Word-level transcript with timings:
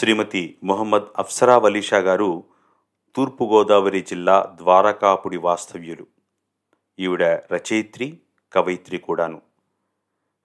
శ్రీమతి 0.00 0.58
మొహమ్మద్ 0.64 1.02
అఫ్సరా 1.18 1.58
వలీషా 1.58 1.98
గారు 1.98 2.44
తూర్పుగోదావరి 3.16 4.00
జిల్లా 4.00 4.56
ద్వారకాపుడి 4.62 5.36
వాస్తవ్యులు. 5.36 6.06
ఈవిడ 6.98 7.22
రచయిత్రి 7.22 8.18
కవయిత్రి 8.52 8.98
కూడాను. 8.98 9.42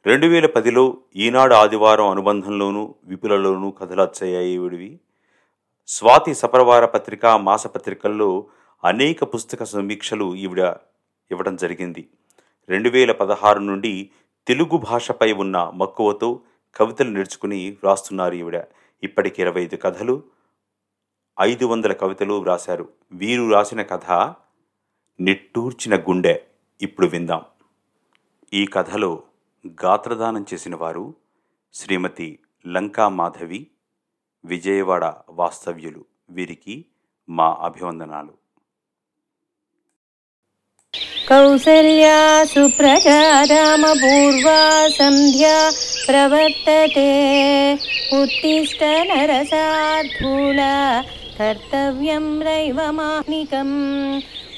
రెండు 0.06 0.28
వేల 0.28 0.46
పదిలో 0.46 0.98
ఈనాడు 1.16 1.54
ఆదివారం 1.54 2.08
అనుబంధంలోనూ 2.08 2.96
విపులలోనూ 3.04 3.72
కథలు 3.72 4.02
వచ్చాయి 4.02 4.50
ఈవిడివి. 4.50 5.00
స్వాతి 5.88 6.36
సపరవార 6.36 6.86
పత్రిక 6.86 7.26
మాసపత్రికల్లో 7.26 8.46
అనేక 8.84 9.24
పుస్తక 9.24 9.64
సమీక్షలు 9.64 10.36
ఈవిడ 10.36 10.60
ఇవ్వడం 11.32 11.56
జరిగింది. 11.56 12.08
రెండు 12.70 12.90
వేల 12.90 13.12
పదహారు 13.12 13.60
నుండి 13.60 14.10
తెలుగు 14.48 14.78
భాషపై 14.78 15.32
ఉన్న 15.32 15.72
మక్కువతో 15.76 16.40
కవితలు 16.76 17.10
నేర్చుకుని 17.10 17.72
వ్రాస్తున్నారు 17.72 18.34
ఈవిడ. 18.34 18.64
ఇప్పటికి 19.04 19.42
ఇరవై 19.42 19.64
ఐదు 19.64 19.76
కథలు 19.76 20.24
ఐదు 21.42 21.66
వందల 21.66 21.94
కవితలు 21.94 22.34
వ్రాశారు. 22.34 22.90
వీరు 23.12 23.54
రాసిన 23.54 23.82
కథ 23.82 24.12
నిట్టూర్చిన 25.20 25.96
గుండె. 25.96 26.40
ఇప్పుడు 26.82 27.08
విందాం. 27.08 27.46
ఈ 28.54 28.66
కథలో 28.66 29.24
గాత్రదానం 29.68 30.46
చేసిన 30.54 30.76
వారు 30.76 31.16
శ్రీమతి 31.74 32.40
లంకా 32.68 33.08
మాధవి 33.10 33.68
విజయవాడ 34.46 35.14
వాస్తవ్యులు. 35.30 36.06
వీరికి 36.30 36.86
మా 37.30 37.58
అభివందనాలు. 37.62 38.46
కౌసల్యా 41.30 42.44
సుప్రజా 42.44 43.44
రామపూర్వా 43.44 44.88
సంధ్యా 44.88 45.72
प्रवर्तते 46.07 47.11
उत्तिष्ठ 48.15 48.81
नरसार्थूला 49.11 50.75
कर्तव्यं 51.39 52.27
रैवमाह्निकम् 52.47 53.77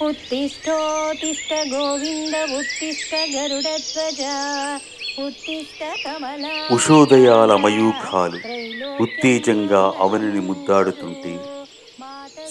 उत्तिष्ठोत्तिष्ठ 0.02 1.50
गोविन्द 1.72 2.34
उत्तिष्ठ 2.58 3.10
गरुडध्वजा 3.34 4.36
उत्तिष्ठ 5.18 5.80
कमला 6.04 6.52
ఉషోదయాల 6.74 7.52
మయూఖాలు 7.64 8.38
ఉత్తేజంగా 9.04 9.82
అవనిని 10.04 10.42
ముద్దాడుతుంటే 10.48 11.32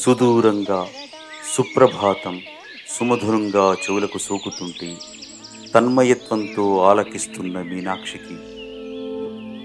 సుదూరంగా 0.02 0.82
సుప్రభాతం 1.56 2.36
సుమధురంగా 2.96 3.66
చెవులకు 3.84 4.20
సోకుతుంటే 4.28 4.90
తన్మయత్వంతో 5.74 6.66
ఆలకిస్తున్న 6.90 7.58
మీనాక్షికి 7.70 8.38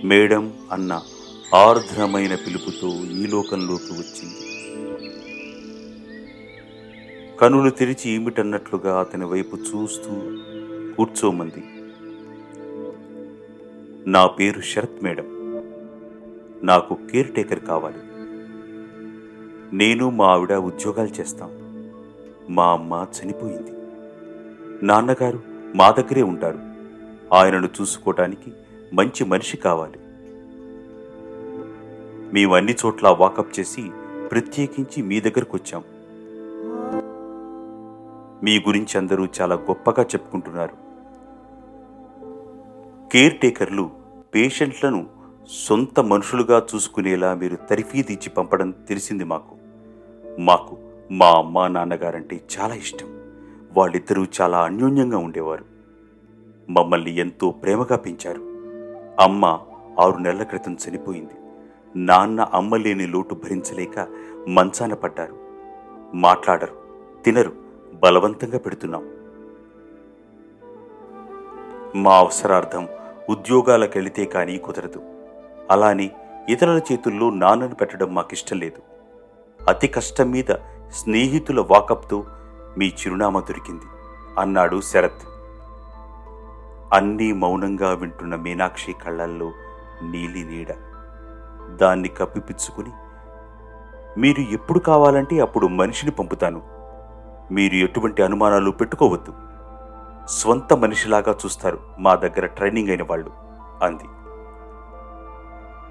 మేడం 0.04 0.54
అన్న 0.72 1.02
ఆర్ద్రమైన 1.56 2.36
పిలుపుతో 2.36 2.88
ఈ 2.88 3.28
లోకంలోకి 3.28 3.94
వచ్చింది. 3.94 4.38
కనులు 7.42 7.70
తెరిచి 7.70 8.12
ఏమిటన్నట్లుగా 8.12 9.00
అతని 9.00 9.26
వైపు 9.26 9.56
చూస్తూ 9.56 10.10
కూర్చోమంది. 10.96 11.64
నా 14.10 14.28
పేరు 14.28 14.62
శరత్ 14.62 15.04
మేడం. 15.04 15.26
నాకు 16.64 16.98
కేర్ 17.12 17.34
టేకర్ 17.34 17.60
కావాలి. 17.60 17.98
నేను 19.78 20.10
మా 20.10 20.26
ఆవిడ 20.26 20.54
ఉద్యోగాలు 20.54 21.22
చేస్తాం. 21.22 21.52
మా 22.50 22.72
అమ్మ 22.72 23.08
చనిపోయింది. 23.20 23.72
నాన్నగారు 24.86 25.44
మా 25.76 25.92
దగ్గరే 25.92 26.22
ఉంటారు. 26.22 26.60
ఆయనను 27.34 27.70
చూసుకోవటానికి 27.82 28.52
మంచి 28.94 29.26
మనిషి 29.26 29.58
కావాలి. 29.58 30.00
మేము 32.34 32.56
అన్ని 32.56 32.76
చోట్ల 32.86 33.08
వాకప్ 33.08 33.60
చేసి 33.60 33.92
ప్రత్యేకించి 34.32 35.04
మీ 35.04 35.20
దగ్గరకు 35.20 35.58
వచ్చాం. 35.58 35.84
మీ 38.44 38.60
గురించి 38.60 38.98
అందరూ 38.98 39.28
చాలా 39.42 39.56
గొప్పగా 39.56 40.04
చెప్పుకుంటున్నారు. 40.04 40.92
కేర్ 43.12 43.40
టేకర్లు 43.40 43.90
పేషెంట్లను 44.36 45.06
సొంత 45.50 46.00
మనుషులుగా 46.00 46.68
చూసుకునేలా 46.76 47.34
మీరు 47.34 47.56
తరిఫీదిచ్చి 47.56 48.30
పంపడం 48.30 48.72
తెలిసింది 48.72 49.24
మాకు. 49.24 49.56
మాకు 50.40 50.78
మా 51.12 51.32
అమ్మ 51.32 51.68
నాన్నగారంటే 51.68 52.42
చాలా 52.60 52.76
ఇష్టం. 52.76 53.08
వాళ్ళిద్దరూ 53.78 54.26
చాలా 54.42 54.64
అన్యోన్యంగా 54.64 55.18
ఉండేవారు. 55.18 55.66
మమ్మల్ని 56.70 57.16
ఎంతో 57.16 57.52
ప్రేమగా 57.52 57.96
పెంచారు. 57.96 58.51
అమ్మ 59.20 59.60
ఆరు 60.00 60.18
నెలల 60.18 60.44
క్రితం 60.44 60.78
చనిపోయింది. 60.90 61.34
నాన్న 61.96 62.42
అమ్మ 62.42 62.76
లేని 62.76 63.08
లోటు 63.08 63.36
భరించలేక 63.36 64.08
మంచాన 64.48 64.94
పడ్డారు. 64.94 65.36
మాట్లాడరు 66.14 66.76
తినరు 67.26 67.52
బలవంతంగా 67.94 68.58
పెడుతున్నాం. 68.58 69.10
మా 71.96 72.18
అవసరార్థం 72.18 72.88
ఉద్యోగాలకెళితే 73.30 74.26
కానీ 74.26 74.58
కుదరదు. 74.58 75.02
అలానే 75.72 76.12
ఇతరుల 76.50 76.82
చేతుల్లో 76.92 77.30
నాన్నను 77.30 77.76
పెట్టడం 77.76 78.16
మాకిష్టం 78.16 78.60
లేదు. 78.60 78.82
అతి 79.70 79.88
కష్టం 79.88 80.32
మీద 80.32 80.54
స్నేహితుల 80.92 81.60
వాకప్తో 81.60 82.26
మీ 82.78 82.88
చిరునామా 82.88 83.40
దొరికింది 83.40 83.86
అన్నాడు 84.40 84.82
శరత్. 84.82 85.31
అన్నీ 86.94 87.34
మౌనంగా 87.34 87.94
వింటున్న 87.94 88.36
మీనాక్షి 88.36 88.94
కళ్ళల్లో 88.94 89.52
నీలి 90.04 90.44
నీడ. 90.44 90.68
దాన్ని 91.76 92.08
కప్పిపుచ్చుకుని 92.08 92.92
మీరు 94.18 94.42
ఎప్పుడు 94.42 94.80
కావాలంటే 94.80 95.40
అప్పుడు 95.40 95.68
మనిషిని 95.68 96.12
పంపుతాను. 96.12 96.62
మీరు 97.52 97.76
ఎటువంటి 97.76 98.24
అనుమానాలు 98.24 98.72
పెట్టుకోవద్దు. 98.72 99.34
స్వంత 100.28 100.74
మనిషిలాగా 100.74 101.32
చూస్తారు 101.32 101.80
మా 102.00 102.16
దగ్గర 102.16 102.46
ట్రైనింగ్ 102.46 102.90
అయిన 102.90 103.04
వాళ్ళు 103.04 103.32
అంది. 103.84 104.04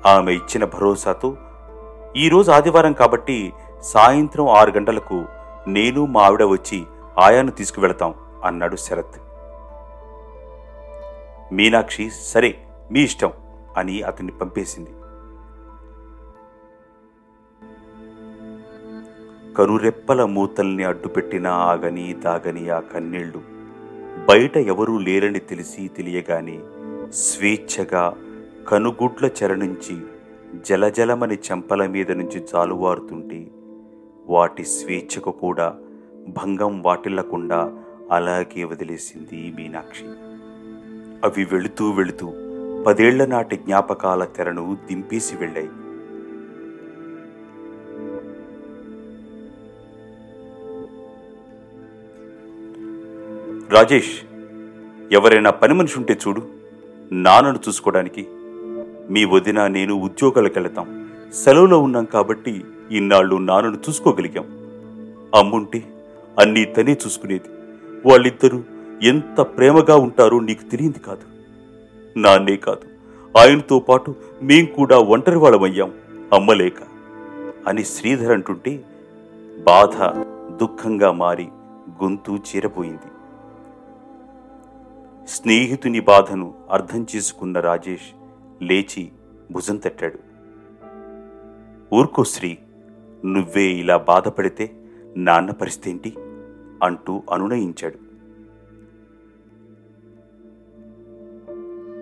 ఆమె 0.08 0.32
ఇచ్చిన 0.32 0.64
భరోసాతో 0.64 1.36
ఈరోజు 2.16 2.50
ఆదివారం 2.50 2.92
కాబట్టి 2.92 3.52
సాయంత్రం 3.82 4.48
ఆరు 4.48 4.70
గంటలకు 4.70 5.24
నేను 5.68 6.06
మా 6.06 6.22
ఆవిడ 6.22 6.42
వచ్చి 6.42 6.86
ఆయాను 7.18 7.50
తీసుకువెళతాం 7.50 8.14
అన్నాడు 8.44 8.76
శరత్. 8.76 9.29
మీనాక్షి 11.52 12.10
సరే 12.22 12.50
మీ 12.92 13.00
ఇష్టం 13.00 13.32
అని 13.76 14.02
అతన్ని 14.02 14.32
పంపేసింది. 14.32 14.90
కనురెప్పల 19.54 20.24
మూతల్ని 20.24 20.84
అడ్డుపెట్టిన 20.84 21.46
ఆగని 21.46 22.12
దాగని 22.12 22.70
ఆ 22.70 22.80
కన్నీళ్ళు 22.80 23.40
బయట 24.28 24.56
ఎవరూ 24.56 24.98
లేరని 24.98 25.38
తెలిసి 25.38 25.88
తెలియగానే 25.88 26.58
స్వేచ్ఛగా 27.12 28.16
కనుగుడ్ల 28.68 29.26
చెర 29.26 29.54
నుంచి 29.54 29.96
జలజలమని 30.68 31.34
చెంపల 31.34 31.86
మీద 31.86 32.10
నుంచి 32.10 32.40
జాలువారుతుంటే 32.40 33.40
వాటి 34.26 34.64
స్వేచ్ఛకు 34.64 35.30
కూడా 35.30 35.68
భంగం 36.28 36.82
వాటిల్లకుండా 36.82 37.60
అలాగే 38.10 38.64
వదిలేసింది 38.64 39.52
మీనాక్షి. 39.56 40.06
అవి 41.24 41.44
వెళుతూ 41.44 41.90
వెళుతూ 41.90 42.32
పదేళ్ళ 42.86 43.26
నాటి 43.26 43.56
జ్ఞాపకాల 43.56 44.24
తెరను 44.24 44.78
దింపేసి 44.88 45.36
వెళ్ళాయి. 45.36 45.68
రాజేష్ 53.70 54.22
ఎవరైనా 55.12 55.50
పని 55.50 55.74
మనిషి 55.74 55.98
ఉంటే 55.98 56.18
చూడు. 56.28 56.42
నాన్నను 57.12 57.58
చూసుకోవడానికి 57.68 58.26
మీ 59.10 59.24
వదిన 59.24 59.66
నేను 59.66 59.94
ఉద్యోగాలకు 59.94 60.60
వెళతాం. 60.60 61.08
సెలవులో 61.34 61.78
ఉన్నాం 61.78 62.04
కాబట్టి 62.04 62.64
ఇన్నాళ్ళు 62.90 63.36
నాన్నను 63.36 63.76
చూసుకోగలిగాం. 63.76 64.44
అమ్ముంటే 65.34 65.82
అన్నీ 66.38 66.64
తనే 66.64 66.92
చూసుకునేది. 66.92 67.48
వాళ్ళిద్దరూ 68.08 68.62
ఎంత 69.02 69.40
ప్రేమగా 69.40 69.96
ఉంటారో 69.96 70.40
నీకు 70.40 70.70
తెలియంది 70.70 70.98
కాదు. 70.98 71.22
నాన్నే 72.18 72.56
కాదు. 72.56 72.80
ఆయనతో 73.38 73.78
పాటు 73.78 74.14
మేం 74.42 74.64
కూడా 74.64 74.98
ఒంటరి 74.98 75.36
వాళ్ళమయ్యాం. 75.36 75.92
అమ్మలేక. 76.34 76.74
అని 77.66 77.84
శ్రీధర్ 77.84 78.32
అంటుంటే 78.32 78.84
బాధ 79.66 79.94
దుఃఖంగా 80.56 81.12
మారి 81.12 81.48
గొంతు 82.02 82.32
చీరపోయింది. 82.32 83.08
స్నేహితుని 85.28 86.00
బాధను 86.00 86.54
అర్థం 86.70 87.06
చేసుకున్న 87.16 87.60
రాజేష్ 87.60 88.14
లేచి 88.62 89.10
భుజం 89.52 89.76
తట్టాడు. 89.76 90.18
ఊర్కో 91.94 92.24
శ్రీ 92.24 92.58
నువ్వే 93.24 93.62
ఇలా 93.62 93.96
బాధపడితే 93.96 94.70
నాన్న 95.16 95.50
పరిస్థితి 95.50 95.90
ఏంటి? 95.90 96.14
అంటూ 96.82 97.22
అనునయించాడు. 97.32 98.09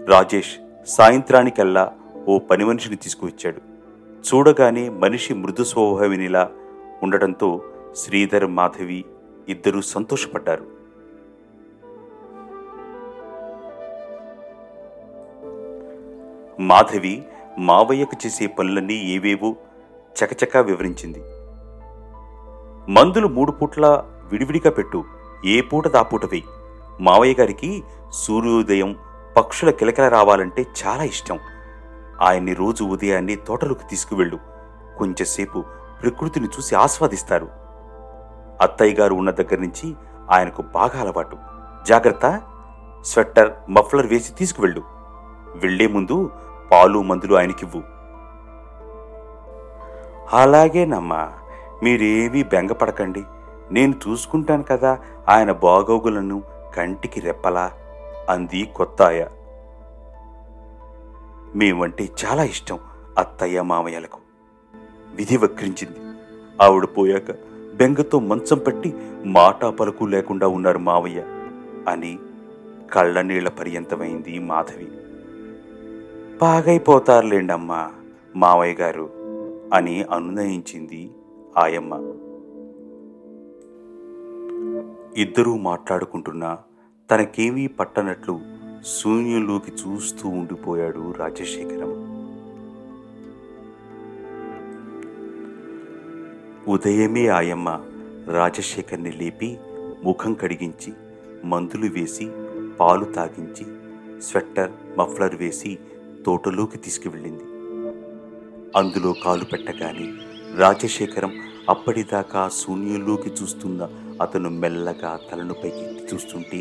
రాజేష్ 0.09 0.57
సాయంత్రానికల్లా 0.87 1.93
ఓ 2.29 2.39
పని 2.39 2.65
మనిషిని 2.65 2.97
తీసుకువచ్చాడు. 2.97 3.61
చూడగానే 4.29 4.89
మనిషి 4.89 5.35
మృదు 5.35 5.65
స్వభావినిలా 5.65 6.51
ఉండటంతో 7.03 7.63
శ్రీధర్ 7.97 8.47
మాధవి 8.47 9.05
ఇద్దరూ 9.49 9.81
సంతోషపడ్డారు. 9.81 10.67
మాధవి 16.61 17.23
మావయ్యకు 17.59 18.27
చేసే 18.27 18.47
పనులన్నీ 18.47 18.95
ఏవేవో 18.95 19.57
చకచకా 20.19 20.61
వివరించింది. 20.61 21.21
మందులు 22.93 23.29
మూడు 23.29 23.53
పూట్ల 23.53 24.05
విడివిడిగా 24.33 24.71
పెట్టు 24.71 25.05
ఏ 25.47 25.61
పూట 25.61 25.89
దాపూట 25.89 26.25
వేయి. 26.25 26.45
మావయ్య 27.01 27.35
గారికి 27.41 27.83
సూర్యోదయం 28.13 28.97
పక్షుల 29.39 29.71
కిలకిల 29.71 30.09
రావాలంటే 30.09 30.67
చాలా 30.87 31.03
ఇష్టం. 31.03 31.39
ఆయన్ని 32.23 32.55
రోజు 32.55 32.85
ఉదయాన్నే 32.85 33.35
తోటలోకి 33.35 33.89
తీసుకువెళ్ళు. 33.91 34.39
కొంచెంసేపు 34.99 35.65
ప్రకృతిని 36.03 36.47
చూసి 36.47 36.75
ఆస్వాదిస్తారు. 36.75 37.49
అత్తయ్య 38.61 38.95
గారు 38.95 39.15
ఉన్న 39.15 39.31
దగ్గర 39.31 39.59
నుంచి 39.61 39.95
ఆయనకు 40.31 40.63
బాగా 40.63 41.01
అలవాటు. 41.01 41.37
జాగ్రత్త. 41.89 42.43
స్వెట్టర్ 43.05 43.53
మఫ్లర్ 43.71 44.07
వేసి 44.07 44.33
తీసుకువెళ్ళు. 44.33 44.83
వెళ్ళే 45.55 45.87
ముందు 45.87 46.31
పాలు 46.73 47.03
మందులు 47.03 47.35
ఆయనకివ్వు. 47.35 47.83
అలాగేనమ్మా. 50.37 51.33
మీరేమీ 51.83 52.43
బెంగపడకండి. 52.43 53.25
నేను 53.71 53.95
చూసుకుంటాను 54.09 54.63
కదా. 54.63 54.99
ఆయన 55.29 55.53
బాగోగులను 55.53 56.43
కంటికి 56.77 57.21
రెప్పలా. 57.21 57.71
అంది 58.29 58.71
కొత్తాయ. 58.77 59.27
మేమంటే 61.55 62.09
చాలా 62.25 62.45
ఇష్టం 62.45 62.79
అత్తయ్య 63.19 63.63
మామయ్యలకు. 63.63 64.19
విధి 65.15 65.37
వక్రించింది. 65.37 65.99
ఆవిడ 66.63 66.85
పోయాక 66.85 67.31
బెంగతో 67.77 68.19
మంచం 68.19 68.59
పట్టి 68.59 68.95
మాటా 69.25 69.71
పలుకు 69.71 70.05
లేకుండా 70.05 70.49
ఉన్నారు 70.49 70.79
మావయ్య 70.79 71.21
అని 71.89 72.19
కళ్ళనీళ్ళ 72.93 73.49
పర్యంతమైంది 73.49 74.39
మాధవి. 74.39 74.89
బాగైపోతారులేండమ్మా 76.39 77.93
మావయ్య 78.37 78.75
గారు 78.75 79.11
అని 79.75 80.03
అనునయించింది 80.03 81.11
ఆయమ్మ. 81.57 81.95
ఇద్దరూ 85.17 85.57
మాట్లాడుకుంటున్నా 85.57 86.59
తనకేమీ 87.11 87.67
పట్టనట్లు 87.67 88.41
శూన్యంలోకి 88.87 89.73
చూస్తూ 89.73 90.29
ఉండిపోయాడు 90.29 91.15
రాజశేఖరం 91.19 91.93
ఉదయమే 96.69 97.29
ఆయమ్మ 97.29 97.69
రాజశేఖర్ని 98.29 99.13
లేపి 99.13 99.59
ముఖం 100.05 100.35
కడిగించి 100.35 100.93
మందులు 101.45 101.87
వేసి 101.87 102.27
పాలు 102.81 103.05
తాగించి 103.05 103.65
స్వెట్టర్ 104.23 104.73
మఫ్లర్ 104.99 105.35
వేసి 105.35 105.79
తోటలోకి 106.27 106.79
తీసుకువెళ్ళింది. 106.79 107.45
అందులో 108.77 109.13
కాలు 109.25 109.45
పెట్టగానే 109.45 110.07
రాజశేఖరం 110.57 111.33
అప్పటిదాకా 111.69 112.49
శూన్యంలోకి 112.49 113.31
చూస్తున్న 113.31 113.89
అతను 114.23 114.51
మెల్లగా 114.51 115.19
తలను 115.33 115.55
పైకి 115.55 116.15
చూస్తుంటే 116.15 116.61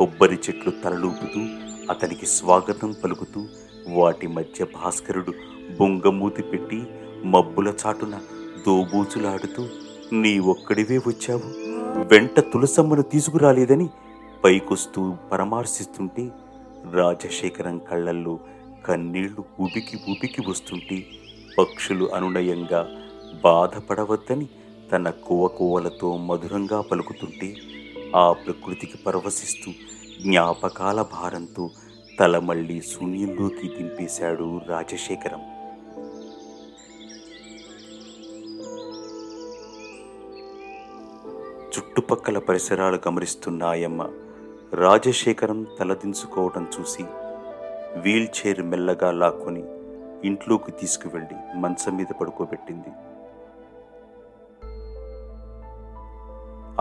కొబ్బరి 0.00 0.38
చెట్లు 0.44 0.72
తలలూపుతూ 0.84 1.40
అతనికి 1.90 2.26
స్వాగతం 2.26 2.94
పలుకుతూ 3.04 3.40
వాటి 3.88 4.26
మధ్య 4.26 4.64
భాస్కరుడు 4.64 5.32
బొంగమూతి 5.80 6.42
పెట్టి 6.42 6.78
మబ్బుల 7.24 7.74
చాటున 7.80 8.14
దోబూచులాడుతూ 8.66 9.62
నీ 10.12 10.38
ఒక్కడివే 10.38 10.98
వచ్చావు. 10.98 11.48
వెంట 12.12 12.40
తులసమ్మను 12.40 13.02
తీసుకురాలేదని 13.02 13.88
పైకొస్తూ 14.44 15.16
పరామర్శిస్తుంటే 15.32 16.24
రాజశేఖరం 16.92 17.78
కళ్ళల్లో 17.78 18.38
కన్నీళ్ళు 18.86 19.44
ఉబికి 19.60 19.96
ఉబికి 20.08 20.50
వస్తుంటే 20.50 20.98
పక్షులు 21.58 22.04
అనునయంగా 22.14 22.82
బాధపడవద్దని 23.44 24.48
తన 24.92 25.10
కువకువలతో 25.10 26.16
మధురంగా 26.16 26.80
పలుకుతుంటే 26.80 27.48
ఆ 28.16 28.32
ప్రకృతికి 28.32 28.98
పరవశిస్తూ 28.98 29.72
జ్ఞాపకాల 30.22 31.02
భారంతో 31.02 31.70
తల 32.20 32.38
మళ్ళీ 32.38 32.80
శూన్యంలోకి 32.80 33.68
దింపేశాడు 33.68 34.60
రాజశేఖరం. 34.66 35.42
చుట్టుపక్కల 41.78 42.38
పరిసరాలు 42.38 43.00
గమనిస్తున్నాయమ్మ 43.08 44.08
రాజశేఖరం 44.74 45.66
తలదించుకోవటం 45.78 46.66
చూసి 46.80 47.04
వీల్ 47.96 48.28
చైర్ 48.38 48.62
మెల్లగా 48.62 49.10
లాక్కొని 49.10 49.62
ఇంట్లోకి 50.26 50.72
తీసుకువెళ్ళి 50.72 51.58
మంచం 51.58 51.96
మీద 51.96 52.12
పడుకోబెట్టింది. 52.20 52.90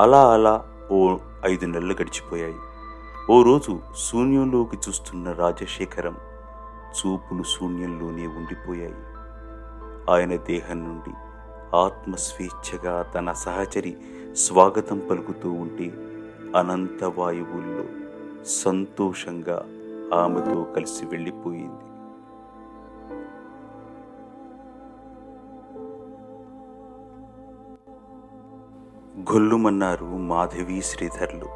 అలా 0.01 0.33
అలా 0.33 0.78
ఓ 0.91 1.17
ఐదు 1.45 1.65
నెలలు 1.65 1.93
గడిచిపోయాయి. 1.93 2.55
ఓ 3.29 3.43
రోజు 3.43 3.79
శూన్యంలోకి 3.97 4.77
చూస్తున్న 4.77 5.31
రాజశేఖరం 5.31 6.15
చూపులు 6.97 7.43
శూన్యంలోనే 7.43 8.27
ఉండిపోయాయి. 8.27 8.95
ఆయన 10.09 10.35
దేహం 10.35 10.79
నుండి 10.83 11.13
ఆత్మ 11.75 12.15
స్వేచ్ఛగా 12.15 13.01
తన 13.01 13.31
సహచరి 13.31 13.97
స్వాగతం 14.33 15.01
పలుకుతూ 15.11 15.51
ఉంటే 15.51 15.93
అనంత 16.57 17.03
వాయువుల్లో 17.03 17.85
సంతోషంగా 18.45 19.65
ఆమెతో 20.13 20.63
కలిసి 20.63 21.05
వెళ్ళిపోయింది. 21.05 21.88
గొల్లుమన్నారు 29.19 30.05
మాధవి 30.05 30.81
శ్రీధర్లు. 30.81 31.47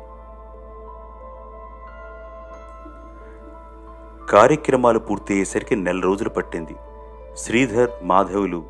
కార్యక్రమాలు 4.29 4.99
పూర్తయ్యేసరికి 4.99 5.75
నెల 5.75 5.99
రోజులు 5.99 6.29
పట్టింది. 6.29 6.75
శ్రీధర్ 7.37 7.89
మాధవులు 8.03 8.63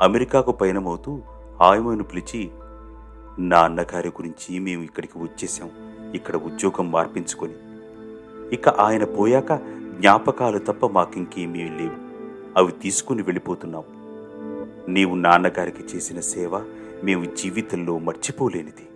అమెరికాకు 0.00 0.52
పయనమవుతూ 0.52 1.18
ఆయమను 1.62 2.04
పిలిచి 2.04 2.50
నా 3.38 3.60
అన్నగారి 3.60 4.08
గురించి 4.08 4.58
మేము 4.58 4.82
ఇక్కడికి 4.82 5.18
వచ్చేసాం 5.18 5.70
ఇక్కడ 6.14 6.36
ఉద్యోగం 6.36 6.90
మార్పించుకొని. 6.90 7.54
ఇక 8.52 8.68
ఆయన 8.68 9.04
పోయాక 9.04 9.52
జ్ఞాపకాలు 10.00 10.58
తప్ప 10.58 10.86
మాకింకేమీ 10.86 11.62
లేవు. 11.62 11.96
అవి 12.56 12.72
తీసుకుని 12.72 13.22
వెళ్ళిపోతున్నాం. 13.22 13.84
నీవు 14.88 15.14
నాన్నగారికి 15.14 15.96
చేసిన 15.96 16.20
సేవ 16.20 16.52
మేము 17.04 17.24
జీవితంలో 17.24 17.98
మర్చిపోలేనిది. 17.98 18.88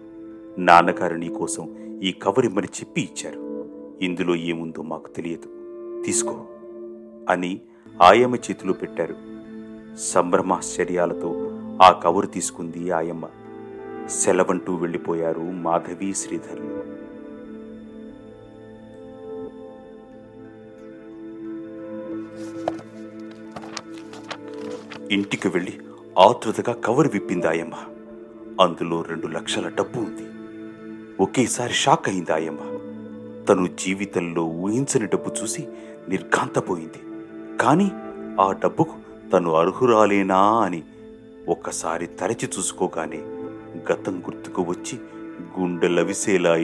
నాన్నగారు 0.59 1.15
నీకోసం 1.15 1.77
ఈ 2.03 2.13
కవరిమ్మని 2.13 2.67
చెప్పి 2.67 3.01
ఇచ్చారు. 3.01 3.69
ఇందులో 4.03 4.37
ఏముందో 4.37 4.83
మాకు 4.83 5.09
తెలియదు. 5.09 5.49
తీసుకో 6.07 6.47
అని 7.29 7.61
ఆయమ్మ 8.03 8.37
చేతిలో 8.37 8.73
పెట్టారు. 8.73 9.17
సంభ్రమాశ్చర్యాలతో 9.97 11.51
ఆ 11.83 12.01
కవరు 12.05 12.27
తీసుకుంది 12.27 12.91
ఆయమ్మ. 12.91 13.29
సెలవంటూ 14.09 14.75
వెళ్ళిపోయారు 14.75 15.41
మాధవి 15.41 16.15
శ్రీధర్లు 16.15 17.01
ఇంటికి 25.13 25.49
వెళ్ళి 25.49 25.73
ఆతృతగా 26.19 26.73
కవర్ 26.73 27.09
విప్పిందాయమ్మ. 27.13 27.75
అందులో 28.61 29.03
రెండు 29.03 29.27
లక్షల 29.27 29.69
డబ్బు 29.69 29.99
ఉంది. 30.01 30.27
ఒకేసారి 31.23 31.73
షాక్ 31.73 32.09
అయిందాయమ్మ. 32.09 32.59
తను 33.45 33.67
జీవితంలో 33.67 34.45
ఊహించని 34.45 35.07
డబ్బు 35.07 35.43
చూసి 35.43 35.69
నిర్ఘాంతపోయింది. 36.09 37.23
కానీ 37.57 37.91
ఆ 38.41 38.53
డబ్బుకు 38.53 38.97
తను 39.33 39.53
అర్హురాలేనా 39.53 40.61
అని 40.61 40.83
ఒక్కసారి 41.49 42.07
తరచి 42.07 42.49
చూసుకోగానే 42.59 43.19
గతం 43.93 44.19
గుర్తుకు 44.19 44.63
వచ్చి 44.63 44.99
గుండె 45.61 45.89
లవిసేలా 45.89 46.57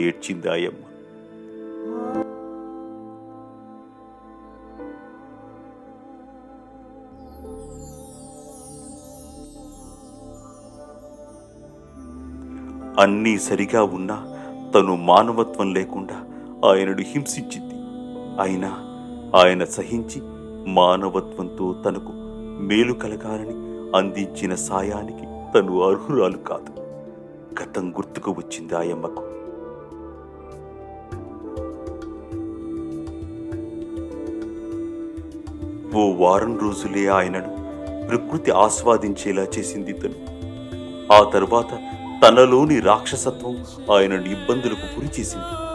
అన్నీ 12.97 13.37
సరిగా 13.37 13.83
ఉన్నా 13.83 14.27
తను 14.75 14.95
మానవత్వం 14.95 15.73
లేకుండా 15.73 16.15
ఆయనను 16.69 17.01
హింసించింది. 17.01 17.73
అయినా 18.41 18.69
ఆయన 19.35 19.63
సహించి 19.63 20.21
మానవత్వంతో 20.67 21.75
తనకు 21.85 22.11
మేలు 22.59 22.93
కలగాలని 22.93 23.55
అందించిన 23.97 24.55
సాయానికి 24.55 25.53
తను 25.53 25.81
అర్హురాలు 25.81 26.37
కాదు. 26.37 26.81
గతం 27.61 27.91
గుర్తుకు 27.91 28.31
వచ్చింది 28.31 28.75
ఆయమ్మకు. 28.75 29.23
ఓ 35.97 36.25
వారం 36.25 36.59
రోజులే 36.59 37.07
ఆయనను 37.07 37.67
ప్రకృతి 38.07 38.51
ఆస్వాదించేలా 38.51 39.43
చేసింది 39.43 39.93
తను. 39.93 40.37
ఆ 41.13 41.29
తర్వాత 41.29 41.79
తనలోని 42.23 42.79
రాక్షసత్వం 42.79 43.65
ఆయనను 43.95 44.25
ఇబ్బందులకు 44.25 44.99
గురి 44.99 45.09
చేసింది. 45.19 45.67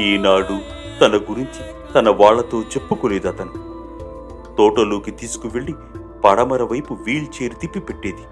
ఈనాడు 0.00 0.58
తన 1.00 1.16
గురించి 1.16 1.92
తన 1.94 2.08
వాళ్ళతో 2.08 2.60
చెప్పుకోలేదు 2.60 3.28
అతను. 3.28 3.52
తోటలోకి 4.58 5.10
తీసుకువెళ్ళి 5.10 5.74
పడమర 6.24 6.62
వైపు 6.62 6.94
వీల్ 6.94 7.42
చైర్ 7.42 7.54
తిప్పి 7.60 7.80
పెట్టేది. 7.80 8.24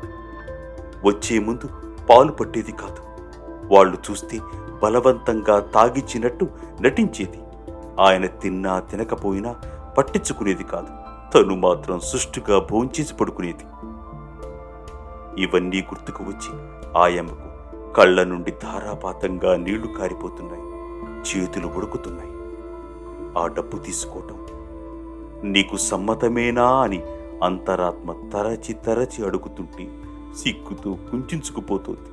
వచ్చే 1.08 1.38
ముందు 1.38 1.68
పాలు 2.10 2.32
పట్టేది 2.32 2.72
కాదు. 2.72 3.02
వాళ్ళు 3.74 3.98
చూస్తే 4.10 4.40
బలవంతంగా 4.82 5.60
తాగిచ్చినట్టు 5.60 6.48
నటించేది. 6.80 7.38
ఆయన 8.00 8.26
తిన్నా 8.26 8.80
తినకపోయినా 8.80 9.54
పట్టించుకునేది 9.98 10.64
కాదు. 10.64 10.86
తను 11.34 11.54
మాత్రం 11.54 12.00
సుష్టుగా 12.00 12.58
భోంచేసి 12.58 13.14
పడుకునేది. 13.14 13.64
ఇవన్నీ 15.38 15.80
గుర్తుకు 15.80 16.24
వచ్చి 16.24 16.60
ఆయమ్మకు 16.98 17.48
కళ్ళ 17.92 18.24
నుండి 18.24 18.50
ధారాపాతంగా 18.50 19.56
నీళ్ళు 19.56 19.86
కారిపోతున్నాయి. 19.86 20.62
చేతులు 21.20 21.66
ఉడుకుతున్నాయి. 21.66 22.30
ఆ 23.38 23.46
డబ్బు 23.46 23.78
తీసుకోవటం. 23.78 24.46
నీకు 25.52 25.76
సమ్మతమేనా 25.76 26.80
అని 26.80 27.02
అంతరాత్మ 27.44 28.30
తరచి 28.32 28.72
తరచి 28.72 29.26
అడుగుతుంటే 29.26 30.02
సిగ్గుతో 30.36 30.98
కుంచుకుపోతోంది. 31.10 32.12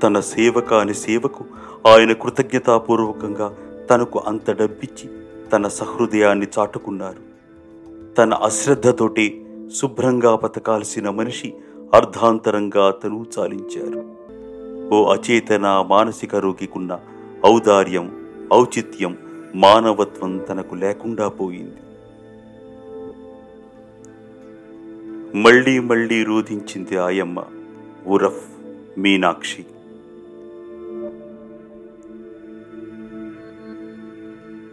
తన 0.00 0.20
సేవ 0.20 0.60
కాని 0.60 0.94
సేవకు 0.94 1.44
ఆయన 1.88 2.12
కృతజ్ఞతాపూర్వకంగా 2.12 3.56
తనకు 3.90 4.18
అంత 4.18 4.50
డబ్బిచ్చి 4.50 5.25
తన 5.52 5.68
సహృదయాన్ని 5.68 6.46
చాటుకున్నారు. 6.58 7.26
తన 8.14 8.34
అశ్రద్ధతోటి 8.34 9.46
శుభ్రంగా 9.74 10.36
బతకాల్సిన 10.36 11.10
మనిషి 11.10 11.54
అర్ధాంతరంగా 11.94 12.90
తను 12.90 13.26
చాలించారు. 13.38 14.16
ఓ 14.94 15.12
అచేతన 15.12 15.84
మానసిక 15.86 16.34
రోగికున్న 16.34 17.00
ఔదార్యం 17.46 18.28
ఔచిత్యం 18.52 19.18
మానవత్వం 19.54 20.38
తనకు 20.38 20.74
లేకుండా 20.74 21.28
పోయింది. 21.28 21.76
మళ్ళీ 25.38 25.78
మళ్ళీ 25.78 26.24
రోధించింది 26.24 26.96
ఆయమ్మ 26.96 27.44
ఉరఫ్ 28.06 28.44
మీనాక్షి. 28.98 29.66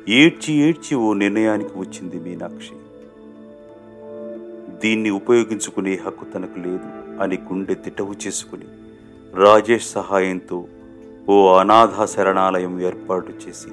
ఏడ్చి 0.08 0.54
ఏడ్చి 0.54 0.96
ఓ 0.96 1.14
నిర్ణయానికి 1.14 1.80
వచ్చింది 1.80 2.20
మీనాక్షి. 2.20 2.74
దీన్ని 4.82 5.10
ఉపయోగించుకునే 5.10 6.00
హక్కు 6.06 6.26
తనకు 6.26 6.60
లేదు 6.60 7.22
అని 7.24 7.36
గుండె 7.36 7.74
తిట్టవు 7.74 8.16
చేసుకుని 8.28 8.66
రాజేష్ 9.34 9.88
సహాయంతో 9.88 10.66
ఓ 11.30 11.54
అనాథ 11.54 12.06
శరణాలయం 12.06 12.82
ఏర్పాటు 12.82 13.32
చేసి 13.32 13.72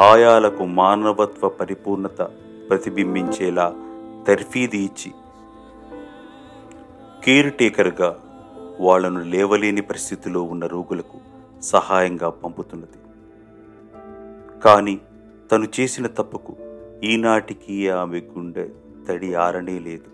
ఆయాలకు 0.00 0.64
మానవత్వ 0.64 1.48
పరిపూర్ణత 1.48 2.22
ప్రతిబింబించేలా 2.70 3.74
తర్ఫీది 4.26 4.78
ఇచ్చి 4.78 5.12
కేర్ 7.24 7.54
టేకర్గా 7.54 8.16
వాళ్ళను 8.80 9.20
లేవలేని 9.20 9.80
పరిస్థితిలో 9.80 10.42
ఉన్న 10.42 10.66
రోగులకు 10.66 11.18
సహాయంగా 11.62 12.28
పంపుతున్నది. 12.28 12.98
కానీ 14.64 15.00
తను 15.52 15.68
చేసిన 15.80 16.06
తప్పుకు 16.06 16.56
ఈనాటికి 17.04 17.90
ఆమె 17.90 18.18
గుండె 18.18 18.68
తడి 19.08 19.34
ఆరనే 19.34 19.78
లేదు. 19.78 20.08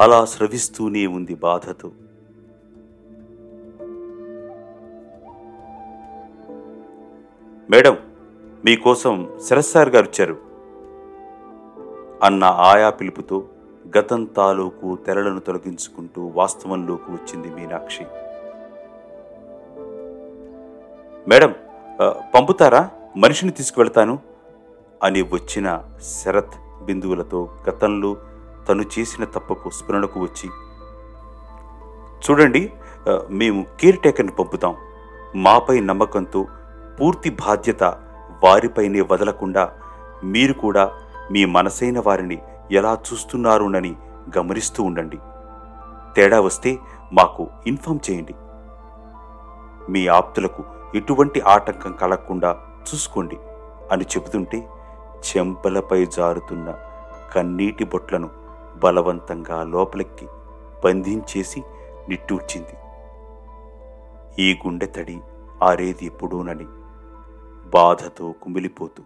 అలా 0.00 0.24
స్రవిస్తూనే 0.24 1.06
ఉంది 1.06 1.34
బాధతో. 1.34 1.90
మేడం 7.70 7.98
మీకోసం 8.64 9.14
శరత్సార్ 9.48 9.88
గారు 9.88 10.06
వచ్చారు 10.06 10.36
అన్న 12.22 12.44
ఆయా 12.44 12.90
పిలుపుతో 12.90 13.44
గతం 13.98 14.24
తాలూకు 14.24 14.96
తెరలను 15.06 15.40
తొలగించుకుంటూ 15.40 16.32
వాస్తవంలోకి 16.34 17.10
వచ్చింది 17.10 17.48
మీనాక్షి. 17.54 18.04
మేడం 21.28 21.54
పంపుతారా? 22.34 22.90
మనిషిని 23.16 23.52
తీసుకువెళ్తాను. 23.52 24.31
అని 25.06 25.22
వచ్చిన 25.32 25.68
శరత్ 26.16 26.56
బిందువులతో 26.86 27.40
గతంలో 27.68 28.10
తను 28.68 28.84
చేసిన 28.94 29.24
తప్పకు 29.34 29.68
స్మరణకు 29.78 30.18
వచ్చి 30.20 30.48
చూడండి 32.24 32.62
మేము 33.40 33.60
కేర్ 33.80 33.98
టేకర్ని 34.04 34.34
పంపుతాం. 34.38 34.74
మాపై 35.44 35.76
నమ్మకంతో 35.88 36.40
పూర్తి 36.98 37.30
బాధ్యత 37.44 37.82
వారిపైనే 38.44 39.00
వదలకుండా 39.10 39.64
మీరు 40.32 40.54
కూడా 40.64 40.84
మీ 41.34 41.42
మనసైన 41.56 41.98
వారిని 42.06 42.38
ఎలా 42.78 42.92
చూస్తున్నారోనని 43.06 43.92
గమనిస్తూ 44.36 44.80
ఉండండి. 44.88 45.18
తేడా 46.16 46.38
వస్తే 46.46 46.70
మాకు 47.18 47.42
ఇన్ఫామ్ 47.70 48.04
చేయండి. 48.06 48.34
మీ 49.92 50.02
ఆప్తులకు 50.18 50.62
ఎటువంటి 50.98 51.40
ఆటంకం 51.54 51.92
కలగకుండా 52.02 52.50
చూసుకోండి 52.88 53.38
అని 53.92 54.04
చెబుతుంటే 54.12 54.58
చెంపలపై 55.22 56.06
జారుతున్న 56.06 56.78
కన్నీటి 57.34 57.84
బొట్లను 57.84 58.30
బలవంతంగా 58.84 59.62
లోపలికి 59.64 60.26
బంధించేసి 60.84 61.62
నిట్టూర్చింది. 62.08 62.76
ఈ 64.42 64.60
గుండె 64.66 64.86
తడి 64.86 65.20
ఆరేది 65.62 66.06
ఎప్పుడూనని 66.06 66.66
బాధతో 67.70 68.34
కుమిలిపోతూ. 68.42 69.02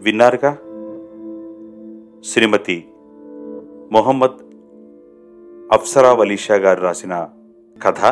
విన్నారుగా? 0.00 0.56
శ్రీమతి 2.30 2.88
మొహమ్మద్ 3.92 4.38
అఫ్సరా 5.72 6.12
వలీషా 6.12 6.54
గారు 6.54 6.80
రాసిన 6.80 7.28
కథ 7.82 8.04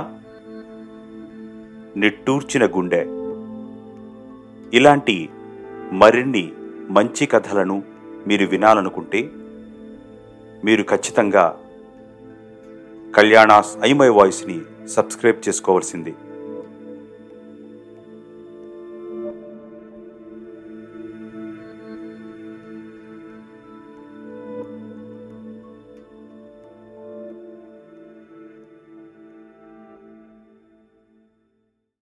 నిట్టూర్చిన 1.96 2.66
గుండె. 2.66 3.06
ఇలాంటి 4.76 5.28
మరిన్ని 5.92 6.52
మంచి 6.90 7.26
కథలను 7.26 7.82
మీరు 8.26 8.46
వినాలనుకుంటే 8.46 9.30
మీరు 10.64 10.82
ఖచ్చితంగా 10.82 11.58
కళ్యాణాస్ 13.16 13.76
ఐమై 13.84 14.08
వాయిస్ని 14.08 14.88
సబ్స్క్రైబ్ 14.88 15.48
చేసుకోవాల్సింది. 15.48 16.14